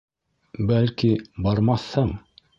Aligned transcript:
—Бәлки, 0.71 1.11
бармаҫһың? 1.49 2.13